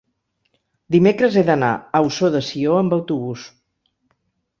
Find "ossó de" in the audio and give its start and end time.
2.07-2.41